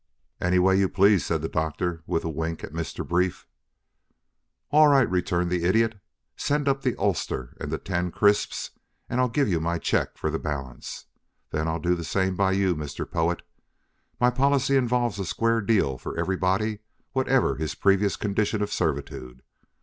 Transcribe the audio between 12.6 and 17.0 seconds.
Mr. Poet. My policy involves a square deal for everybody